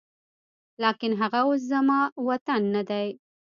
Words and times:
لاکن 0.83 1.11
هغه 1.21 1.39
اوس 1.47 1.61
زما 1.71 1.99
وطن 2.27 2.61
نه 2.75 2.81
دی 2.89 3.07